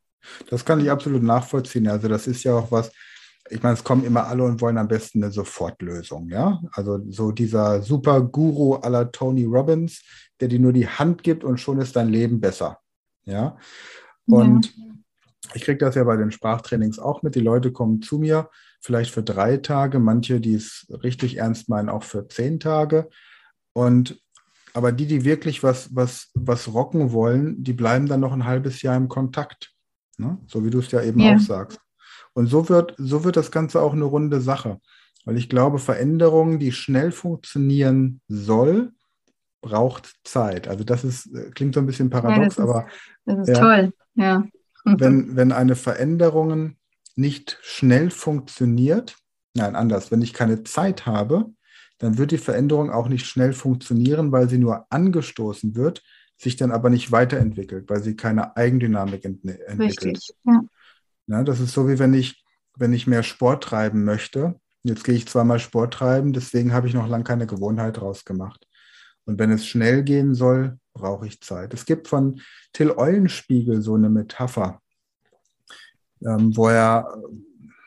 [0.49, 1.87] das kann ich absolut nachvollziehen.
[1.87, 2.91] Also das ist ja auch was,
[3.49, 6.61] ich meine, es kommen immer alle und wollen am besten eine Sofortlösung, ja.
[6.71, 10.03] Also so dieser super Guru aller Tony Robbins,
[10.39, 12.79] der dir nur die Hand gibt und schon ist dein Leben besser,
[13.25, 13.57] ja.
[14.27, 14.83] Und ja.
[15.53, 17.35] ich kriege das ja bei den Sprachtrainings auch mit.
[17.35, 18.49] Die Leute kommen zu mir
[18.85, 23.09] vielleicht für drei Tage, manche, die es richtig ernst meinen, auch für zehn Tage.
[23.73, 24.21] Und
[24.75, 28.83] aber die, die wirklich was, was, was rocken wollen, die bleiben dann noch ein halbes
[28.83, 29.73] Jahr im Kontakt.
[30.17, 30.37] Ne?
[30.47, 31.33] So wie du es ja eben ja.
[31.35, 31.79] auch sagst.
[32.33, 34.79] Und so wird, so wird das Ganze auch eine runde Sache.
[35.23, 38.91] Weil ich glaube, Veränderungen, die schnell funktionieren soll,
[39.61, 40.67] braucht Zeit.
[40.67, 42.87] Also das ist, klingt so ein bisschen paradox, ja, das ist, aber
[43.25, 44.45] das ist ja, toll, ja.
[44.85, 46.75] Wenn, wenn eine Veränderung
[47.15, 49.17] nicht schnell funktioniert,
[49.55, 51.45] nein, anders, wenn ich keine Zeit habe,
[51.97, 56.03] dann wird die Veränderung auch nicht schnell funktionieren, weil sie nur angestoßen wird,
[56.37, 60.17] sich dann aber nicht weiterentwickelt, weil sie keine Eigendynamik ent entwickelt.
[60.17, 60.61] Richtig, ja.
[61.27, 61.43] ja.
[61.43, 62.43] Das ist so wie wenn ich,
[62.77, 64.59] wenn ich mehr Sport treiben möchte.
[64.83, 68.67] Jetzt gehe ich zweimal Sport treiben, deswegen habe ich noch lange keine Gewohnheit draus gemacht.
[69.23, 71.73] Und wenn es schnell gehen soll, brauche ich Zeit.
[71.73, 72.41] Es gibt von
[72.73, 74.81] Till Eulenspiegel so eine Metapher
[76.23, 77.07] ähm, wo er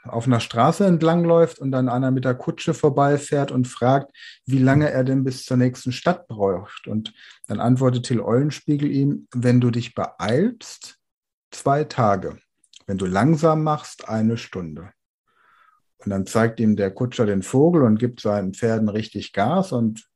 [0.05, 4.13] auf einer Straße entlangläuft und dann einer mit der Kutsche vorbeifährt und fragt,
[4.47, 6.87] wie lange er denn bis zur nächsten Stadt braucht.
[6.87, 7.13] Und
[7.47, 10.99] dann antwortet Till Eulenspiegel ihm, wenn du dich beeilst,
[11.51, 12.39] zwei Tage.
[12.87, 14.91] Wenn du langsam machst, eine Stunde.
[15.99, 20.09] Und dann zeigt ihm der Kutscher den Vogel und gibt seinen Pferden richtig Gas und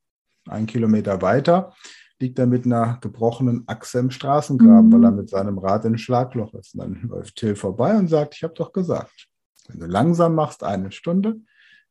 [0.48, 1.74] einen Kilometer weiter
[2.22, 4.92] liegt er mit einer gebrochenen Achse im Straßengraben, mhm.
[4.92, 6.74] weil er mit seinem Rad in ein Schlagloch ist.
[6.74, 9.28] Und dann läuft Till vorbei und sagt, ich habe doch gesagt,
[9.68, 11.36] wenn du langsam machst, eine Stunde,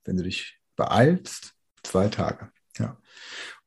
[0.05, 2.49] wenn du dich beeilst, zwei Tage.
[2.79, 2.97] Ja.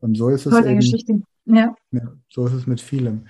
[0.01, 1.21] Und so ist es Tolle eben, Geschichte.
[1.45, 1.75] Ja.
[1.93, 2.13] ja.
[2.31, 3.29] So ist es mit vielem.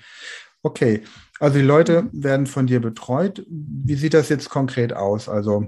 [0.62, 1.02] Okay,
[1.40, 3.44] also die Leute werden von dir betreut.
[3.48, 5.28] Wie sieht das jetzt konkret aus?
[5.28, 5.66] Also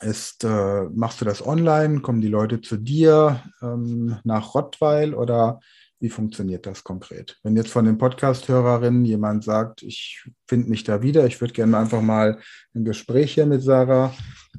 [0.00, 2.00] ist, äh, machst du das online?
[2.00, 5.60] Kommen die Leute zu dir ähm, nach Rottweil oder
[6.00, 7.38] wie funktioniert das konkret?
[7.42, 11.76] Wenn jetzt von den Podcast-Hörerinnen jemand sagt, ich finde mich da wieder, ich würde gerne
[11.76, 12.40] einfach mal
[12.74, 14.12] ein Gespräch hier mit Sarah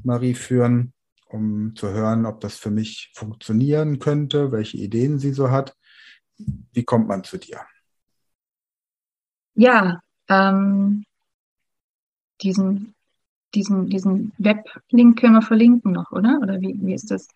[0.03, 0.93] Marie führen,
[1.25, 5.75] um zu hören, ob das für mich funktionieren könnte, welche Ideen sie so hat.
[6.37, 7.61] Wie kommt man zu dir?
[9.55, 9.99] Ja,
[10.29, 11.03] ähm,
[12.41, 12.93] diesen,
[13.55, 16.39] diesen, diesen Weblink können wir verlinken noch, oder?
[16.41, 17.27] Oder wie, wie ist das?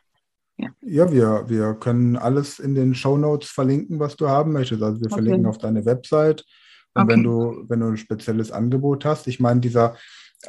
[0.58, 4.82] Ja, ja wir, wir können alles in den Show Notes verlinken, was du haben möchtest.
[4.82, 5.16] Also wir okay.
[5.16, 6.46] verlinken auf deine Website.
[6.94, 7.14] Und okay.
[7.14, 9.96] wenn du, wenn du ein spezielles Angebot hast, ich meine, dieser,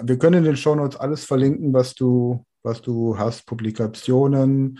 [0.01, 4.79] wir können in den Show Notes alles verlinken, was du, was du hast, Publikationen,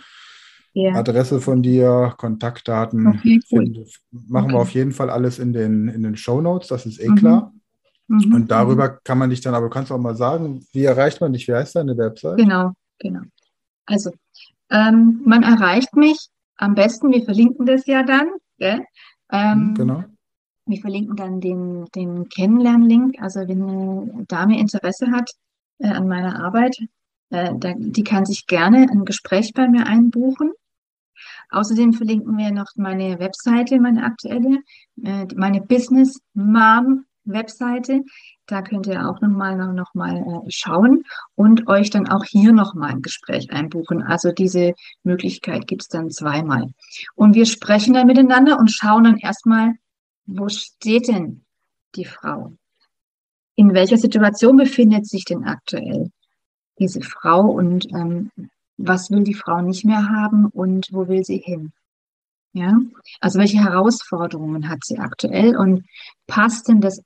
[0.75, 0.95] yeah.
[0.95, 3.07] Adresse von dir, Kontaktdaten.
[3.07, 3.85] Okay, cool.
[4.11, 7.09] machen wir auf jeden Fall alles in den, in den Show Notes, das ist eh
[7.09, 7.15] mhm.
[7.15, 7.53] klar.
[8.07, 8.33] Mhm.
[8.33, 11.33] Und darüber kann man dich dann, aber du kannst auch mal sagen, wie erreicht man
[11.33, 11.47] dich?
[11.47, 12.37] Wie heißt deine Website?
[12.37, 13.21] Genau, genau.
[13.85, 14.11] Also
[14.69, 18.29] ähm, man erreicht mich am besten, wir verlinken das ja dann.
[18.57, 18.83] Gell?
[19.31, 20.03] Ähm, genau.
[20.65, 23.21] Wir verlinken dann den, den Kennenlernlink.
[23.21, 25.31] Also wenn eine Dame Interesse hat
[25.79, 26.77] äh, an meiner Arbeit,
[27.29, 30.51] äh, da, die kann sich gerne ein Gespräch bei mir einbuchen.
[31.49, 34.59] Außerdem verlinken wir noch meine Webseite, meine aktuelle,
[35.03, 38.03] äh, meine Business Mom Webseite.
[38.45, 41.03] Da könnt ihr auch nochmal noch mal, äh, schauen
[41.35, 44.03] und euch dann auch hier nochmal ein Gespräch einbuchen.
[44.03, 46.71] Also diese Möglichkeit gibt es dann zweimal.
[47.15, 49.73] Und wir sprechen dann miteinander und schauen dann erstmal,
[50.25, 51.43] wo steht denn
[51.95, 52.53] die Frau?
[53.55, 56.11] In welcher Situation befindet sich denn aktuell
[56.79, 58.31] diese Frau und ähm,
[58.77, 61.71] was will die Frau nicht mehr haben und wo will sie hin?
[62.53, 62.75] Ja,
[63.19, 65.85] also welche Herausforderungen hat sie aktuell und
[66.27, 67.03] passt denn das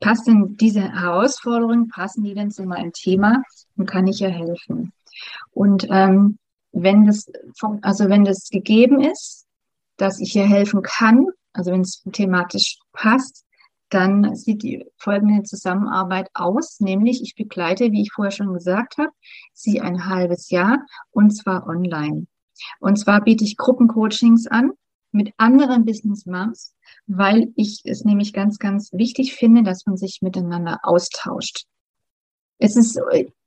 [0.00, 3.42] passt denn diese Herausforderungen, passen die denn zu meinem Thema
[3.76, 4.92] und kann ich ja helfen?
[5.52, 6.38] Und ähm,
[6.72, 7.30] wenn das,
[7.82, 9.46] also wenn das gegeben ist,
[9.96, 13.44] dass ich hier helfen kann, also wenn es thematisch passt,
[13.90, 19.10] dann sieht die folgende Zusammenarbeit aus, nämlich ich begleite, wie ich vorher schon gesagt habe,
[19.52, 22.26] sie ein halbes Jahr und zwar online.
[22.80, 24.72] Und zwar biete ich Gruppencoachings an
[25.14, 26.74] mit anderen Business Moms,
[27.06, 31.64] weil ich es nämlich ganz, ganz wichtig finde, dass man sich miteinander austauscht.
[32.58, 33.00] Es ist,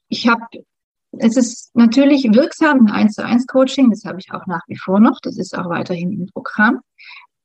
[0.08, 0.46] ich habe,
[1.12, 4.78] es ist natürlich wirksam ein 1 zu 1 Coaching, das habe ich auch nach wie
[4.78, 6.82] vor noch, das ist auch weiterhin im Programm.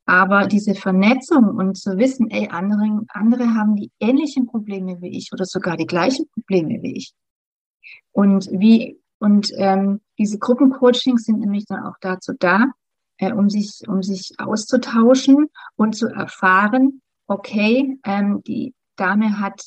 [0.04, 5.30] Aber diese Vernetzung und zu wissen, ey, andere, andere haben die ähnlichen Probleme wie ich
[5.32, 7.12] oder sogar die gleichen Probleme wie ich.
[8.10, 12.72] Und wie, und ähm, diese Gruppencoachings sind nämlich dann auch dazu da,
[13.22, 19.62] äh, um sich, um sich auszutauschen und zu erfahren, okay, ähm, die Dame hat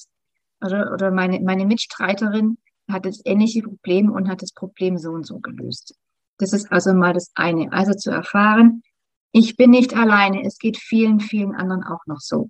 [0.62, 2.58] oder, oder meine, meine Mitstreiterin
[2.92, 5.96] hat das ähnliche Problem und hat das Problem so und so gelöst.
[6.38, 7.72] Das ist also mal das eine.
[7.72, 8.84] Also zu erfahren,
[9.32, 10.44] ich bin nicht alleine.
[10.44, 12.50] Es geht vielen, vielen anderen auch noch so.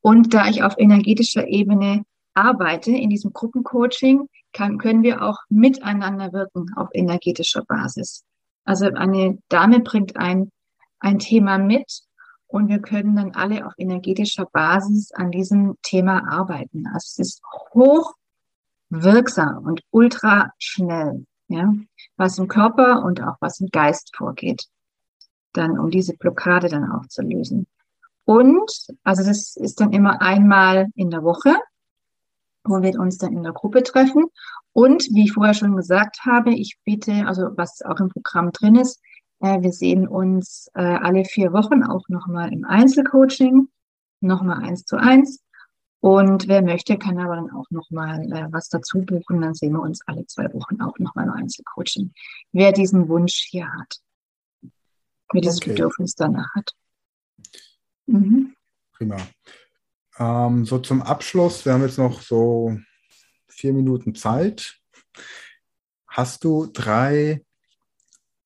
[0.00, 6.32] Und da ich auf energetischer Ebene arbeite in diesem Gruppencoaching, kann, können wir auch miteinander
[6.32, 8.24] wirken auf energetischer Basis.
[8.70, 10.52] Also eine Dame bringt ein,
[11.00, 12.02] ein Thema mit
[12.46, 16.86] und wir können dann alle auf energetischer Basis an diesem Thema arbeiten.
[16.86, 17.42] Also es ist
[17.74, 18.14] hoch
[18.88, 21.74] wirksam und ultra schnell, ja,
[22.16, 24.68] was im Körper und auch was im Geist vorgeht
[25.52, 27.66] dann, um diese Blockade dann auch zu lösen.
[28.24, 28.70] Und,
[29.02, 31.56] also das ist dann immer einmal in der Woche,
[32.70, 34.24] wo wir uns dann in der Gruppe treffen.
[34.72, 38.76] Und wie ich vorher schon gesagt habe, ich biete, also was auch im Programm drin
[38.76, 39.02] ist,
[39.40, 43.68] äh, wir sehen uns äh, alle vier Wochen auch nochmal im Einzelcoaching,
[44.20, 45.42] nochmal eins zu eins.
[46.02, 49.42] Und wer möchte, kann aber dann auch nochmal äh, was dazu buchen.
[49.42, 52.14] Dann sehen wir uns alle zwei Wochen auch nochmal im Einzelcoaching.
[52.52, 54.00] Wer diesen Wunsch hier hat
[55.32, 55.70] wer dieses okay.
[55.70, 56.74] Bedürfnis danach hat.
[58.06, 58.54] Mhm.
[58.92, 59.16] Prima.
[60.20, 62.76] Ähm, so zum Abschluss, wir haben jetzt noch so
[63.48, 64.78] vier Minuten Zeit.
[66.06, 67.42] Hast du drei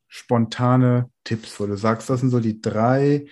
[0.06, 3.26] spontane Tipps, wo du sagst, das sind so die drei,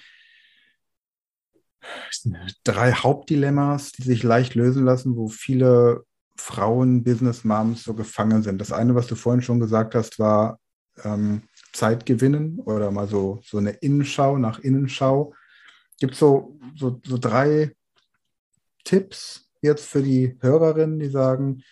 [2.65, 6.05] drei Hauptdilemmas, die sich leicht lösen lassen, wo viele
[6.37, 8.61] Frauen, Business Moms so gefangen sind.
[8.61, 10.59] Das eine, was du vorhin schon gesagt hast, war
[11.05, 15.33] ähm, Zeit gewinnen oder mal so, so eine Innenschau nach Innenschau.
[16.01, 17.73] Gibt es so, so, so drei
[18.85, 21.63] Tipps jetzt für die Hörerinnen, die sagen,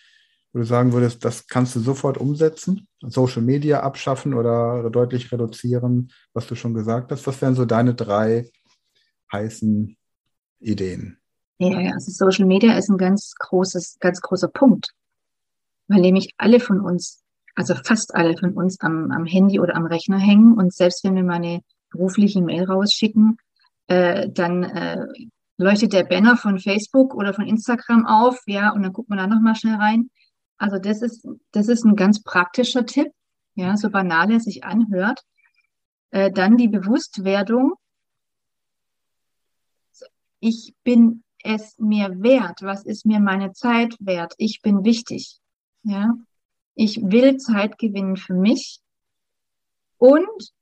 [0.53, 6.11] wo du sagen würdest, das kannst du sofort umsetzen, Social Media abschaffen oder deutlich reduzieren,
[6.33, 7.25] was du schon gesagt hast.
[7.25, 8.49] Was wären so deine drei
[9.31, 9.97] heißen
[10.59, 11.17] Ideen?
[11.59, 14.93] Ja, also Social Media ist ein ganz großes, ganz großer Punkt,
[15.87, 17.21] weil nämlich alle von uns
[17.55, 20.53] also fast alle von uns am, am Handy oder am Rechner hängen.
[20.53, 23.37] Und selbst wenn wir mal eine berufliche Mail rausschicken,
[23.87, 25.05] äh, dann äh,
[25.57, 29.27] leuchtet der Banner von Facebook oder von Instagram auf, ja, und dann guckt man da
[29.27, 30.09] nochmal schnell rein.
[30.57, 33.07] Also das ist, das ist ein ganz praktischer Tipp,
[33.55, 35.21] ja, so banal er sich anhört.
[36.11, 37.73] Äh, dann die Bewusstwerdung.
[40.39, 42.61] Ich bin es mir wert.
[42.61, 44.33] Was ist mir meine Zeit wert?
[44.37, 45.39] Ich bin wichtig.
[45.83, 46.13] Ja,
[46.75, 48.81] ich will Zeit gewinnen für mich.
[49.97, 50.53] Und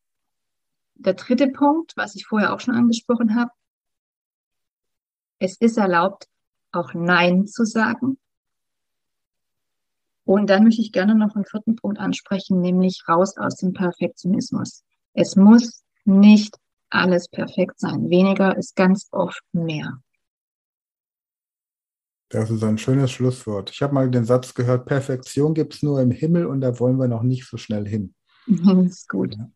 [0.96, 3.52] der dritte Punkt, was ich vorher auch schon angesprochen habe,
[5.40, 6.28] es ist erlaubt,
[6.72, 8.18] auch Nein zu sagen.
[10.26, 14.84] Und dann möchte ich gerne noch einen vierten Punkt ansprechen, nämlich raus aus dem Perfektionismus.
[15.14, 16.56] Es muss nicht
[16.92, 18.10] alles perfekt sein.
[18.10, 20.02] Weniger ist ganz oft mehr.
[22.30, 23.72] Das ist ein schönes Schlusswort.
[23.72, 27.00] Ich habe mal den Satz gehört, Perfektion gibt es nur im Himmel und da wollen
[27.00, 28.14] wir noch nicht so schnell hin.
[28.46, 29.36] Das ist gut.
[29.36, 29.50] Ja.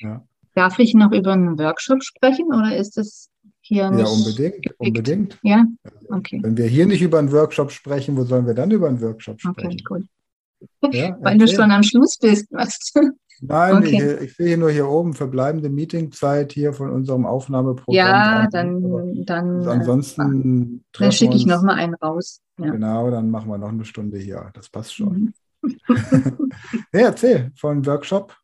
[0.00, 0.26] Ja.
[0.54, 3.31] Darf ich noch über einen Workshop sprechen oder ist es
[3.62, 4.00] hier nicht?
[4.00, 4.74] Ja, unbedingt, gepickt?
[4.78, 5.38] unbedingt.
[5.42, 5.64] Ja,
[6.10, 6.40] okay.
[6.42, 9.40] Wenn wir hier nicht über einen Workshop sprechen, wo sollen wir dann über einen Workshop
[9.40, 9.58] sprechen?
[9.58, 10.04] Okay, gut.
[10.92, 13.10] Ja, Weil du schon am Schluss bist, du?
[13.44, 14.14] Nein, okay.
[14.14, 17.94] ich, ich, sehe nur hier oben verbleibende Meetingzeit hier von unserem Aufnahmeprogramm.
[17.94, 22.40] Ja, dann, dann, ansonsten äh, dann schicke ich noch mal einen raus.
[22.58, 22.70] Ja.
[22.70, 24.50] Genau, dann machen wir noch eine Stunde hier.
[24.54, 25.34] Das passt schon.
[25.62, 25.78] Mhm.
[26.92, 28.36] ja, erzähl von Workshop.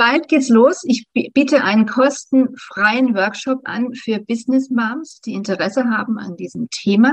[0.00, 0.82] Bald geht's los.
[0.84, 7.12] Ich biete einen kostenfreien Workshop an für Business Moms, die Interesse haben an diesem Thema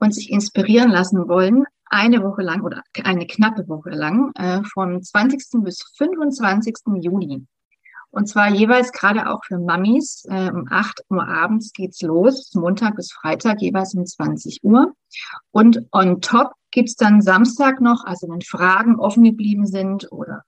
[0.00, 5.02] und sich inspirieren lassen wollen, eine Woche lang oder eine knappe Woche lang, äh, vom
[5.02, 5.64] 20.
[5.64, 6.76] bis 25.
[7.00, 7.46] Juli.
[8.10, 10.26] Und zwar jeweils gerade auch für Mamis.
[10.28, 14.92] Äh, um 8 Uhr abends geht's los, Montag bis Freitag jeweils um 20 Uhr.
[15.52, 20.42] Und on top gibt's dann Samstag noch, also wenn Fragen offen geblieben sind oder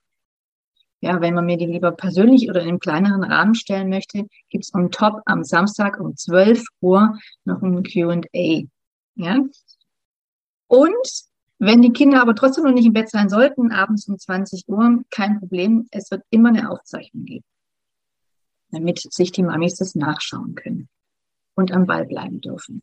[1.01, 4.75] ja, wenn man mir die lieber persönlich oder in einem kleineren Rahmen stellen möchte, gibt's
[4.75, 8.63] on top am Samstag um 12 Uhr noch ein Q&A.
[9.17, 9.39] Ja?
[10.69, 11.09] Und
[11.59, 15.03] wenn die Kinder aber trotzdem noch nicht im Bett sein sollten, abends um 20 Uhr,
[15.11, 15.87] kein Problem.
[15.91, 17.45] Es wird immer eine Aufzeichnung geben,
[18.71, 20.89] damit sich die Mamis das nachschauen können
[21.55, 22.83] und am Ball bleiben dürfen.